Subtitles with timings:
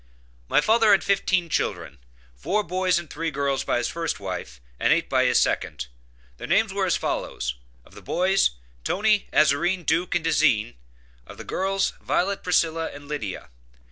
[0.47, 1.99] My father had fifteen children:
[2.33, 5.85] four boys and three girls by his first wife and eight by his second.
[6.37, 7.53] Their names were as follows:
[7.85, 8.49] of the boys
[8.83, 10.73] Toney, Aszerine, Duke and Dezine;
[11.27, 13.51] of the girls Violet, Priscilla, and Lydia.